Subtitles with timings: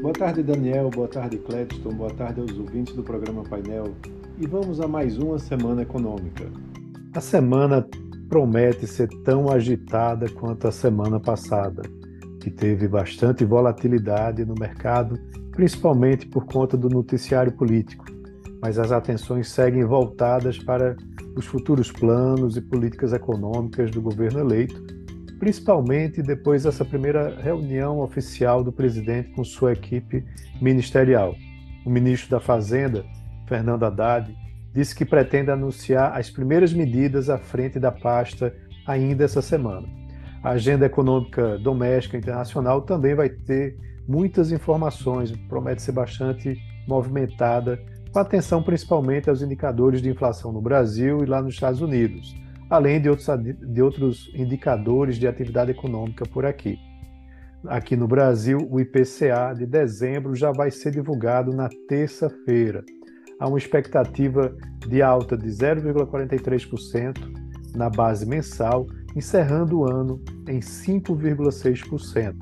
[0.00, 0.90] Boa tarde, Daniel.
[0.90, 1.90] Boa tarde, Cledston.
[1.90, 3.96] Boa tarde aos ouvintes do programa Painel.
[4.38, 6.44] E vamos a mais uma semana econômica.
[7.14, 7.84] A semana
[8.28, 11.82] promete ser tão agitada quanto a semana passada,
[12.40, 15.18] que teve bastante volatilidade no mercado,
[15.50, 18.04] principalmente por conta do noticiário político.
[18.62, 20.96] Mas as atenções seguem voltadas para
[21.34, 24.97] os futuros planos e políticas econômicas do governo eleito
[25.38, 30.24] principalmente depois dessa primeira reunião oficial do presidente com sua equipe
[30.60, 31.34] ministerial.
[31.86, 33.04] O ministro da Fazenda,
[33.46, 34.36] Fernando Haddad,
[34.74, 38.54] disse que pretende anunciar as primeiras medidas à frente da pasta
[38.86, 39.88] ainda essa semana.
[40.42, 43.76] A agenda econômica doméstica internacional também vai ter
[44.06, 47.78] muitas informações, promete ser bastante movimentada,
[48.12, 52.34] com atenção principalmente aos indicadores de inflação no Brasil e lá nos Estados Unidos
[52.70, 56.78] além de outros, de outros indicadores de atividade econômica por aqui.
[57.66, 62.84] Aqui no Brasil, o IPCA de dezembro já vai ser divulgado na terça-feira.
[63.40, 64.54] Há uma expectativa
[64.86, 67.16] de alta de 0,43%
[67.74, 72.34] na base mensal, encerrando o ano em 5,6%.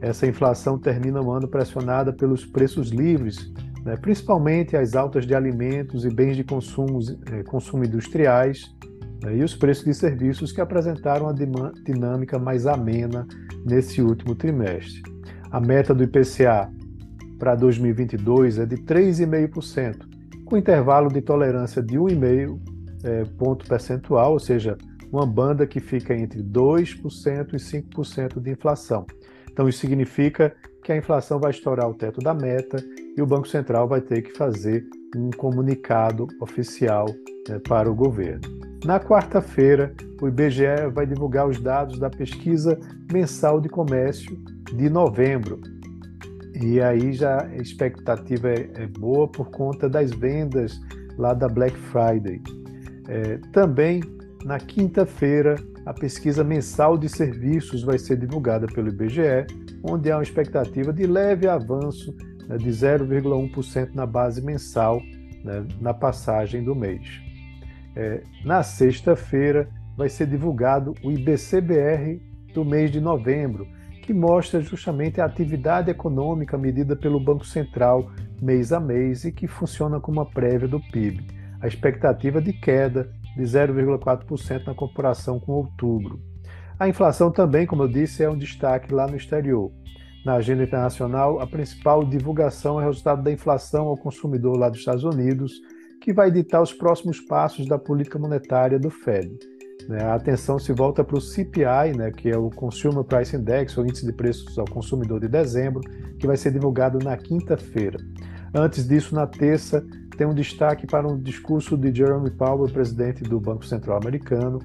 [0.00, 3.50] Essa inflação termina o ano pressionada pelos preços livres,
[3.84, 6.98] né, principalmente as altas de alimentos e bens de consumo,
[7.30, 8.74] eh, consumo industriais,
[9.32, 13.26] e os preços de serviços que apresentaram uma dinâmica mais amena
[13.64, 15.02] nesse último trimestre.
[15.50, 16.70] A meta do IPCA
[17.38, 20.06] para 2022 é de 3,5%,
[20.44, 22.58] com intervalo de tolerância de 1,5
[23.04, 24.76] é, ponto percentual, ou seja,
[25.12, 29.06] uma banda que fica entre 2% e 5% de inflação.
[29.50, 32.76] Então, isso significa que a inflação vai estourar o teto da meta
[33.16, 34.84] e o Banco Central vai ter que fazer
[35.16, 37.06] um comunicado oficial
[37.48, 38.73] né, para o governo.
[38.84, 42.78] Na quarta-feira, o IBGE vai divulgar os dados da pesquisa
[43.10, 44.38] mensal de comércio
[44.74, 45.58] de novembro.
[46.60, 50.78] E aí já a expectativa é, é boa por conta das vendas
[51.16, 52.42] lá da Black Friday.
[53.08, 54.02] É, também
[54.44, 55.56] na quinta-feira,
[55.86, 59.46] a pesquisa mensal de serviços vai ser divulgada pelo IBGE,
[59.82, 62.14] onde há uma expectativa de leve avanço
[62.46, 65.00] né, de 0,1% na base mensal
[65.42, 67.24] né, na passagem do mês
[67.96, 72.20] é, na sexta-feira vai ser divulgado o IBCBR
[72.52, 73.66] do mês de novembro,
[74.02, 78.10] que mostra justamente a atividade econômica medida pelo Banco Central
[78.40, 81.26] mês a mês e que funciona como uma prévia do PIB.
[81.60, 86.20] A expectativa de queda de 0,4% na comparação com outubro.
[86.78, 89.72] A inflação também, como eu disse, é um destaque lá no exterior.
[90.24, 94.80] Na agenda internacional, a principal divulgação é o resultado da inflação ao consumidor lá dos
[94.80, 95.52] Estados Unidos,
[96.04, 99.38] que vai ditar os próximos passos da política monetária do Fed.
[99.88, 100.02] Né?
[100.02, 103.80] A atenção se volta para o CPI, né, que é o Consumer Price Index, o
[103.80, 105.80] índice de preços ao consumidor de dezembro,
[106.18, 107.96] que vai ser divulgado na quinta-feira.
[108.54, 109.82] Antes disso, na terça,
[110.14, 114.58] tem um destaque para um discurso de Jerome Powell, presidente do Banco Central Americano,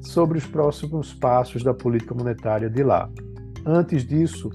[0.00, 3.08] sobre os próximos passos da política monetária de lá.
[3.64, 4.50] Antes disso,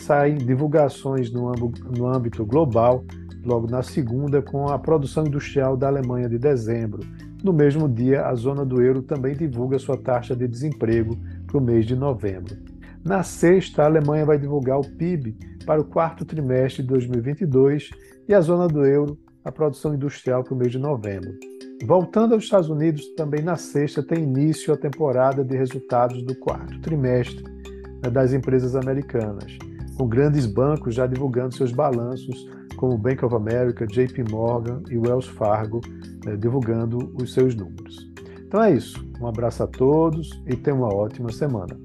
[0.00, 3.04] saem divulgações no âmbito global
[3.44, 7.00] logo na segunda, com a produção industrial da Alemanha de dezembro.
[7.42, 11.16] No mesmo dia, a zona do euro também divulga sua taxa de desemprego
[11.46, 12.56] para o mês de novembro.
[13.04, 17.90] Na sexta, a Alemanha vai divulgar o PIB para o quarto trimestre de 2022
[18.28, 21.32] e a zona do euro a produção industrial para o mês de novembro.
[21.84, 26.80] Voltando aos Estados Unidos, também na sexta tem início a temporada de resultados do quarto
[26.80, 27.42] trimestre
[28.02, 29.56] né, das empresas americanas,
[29.98, 35.28] com grandes bancos já divulgando seus balanços como Bank of America, JP Morgan e Wells
[35.28, 35.80] Fargo,
[36.24, 38.08] né, divulgando os seus números.
[38.46, 39.04] Então é isso.
[39.20, 41.76] Um abraço a todos e tenham uma ótima semana.